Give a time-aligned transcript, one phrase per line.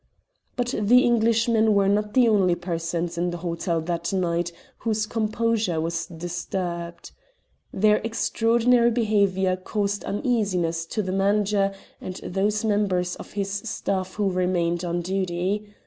[0.55, 5.79] But the Englishmen were not the only persons in the hotel that night whose composure
[5.79, 7.11] was disturbed.
[7.71, 14.31] Their extraordinary behaviour caused uneasiness to the manager and those members of his staff who
[14.31, 15.71] remained on duty.